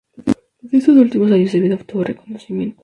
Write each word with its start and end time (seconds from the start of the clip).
En 0.71 0.81
sus 0.81 0.97
últimos 0.97 1.31
años 1.31 1.51
de 1.51 1.59
vida, 1.59 1.75
obtuvo 1.75 2.03
reconocimiento. 2.03 2.79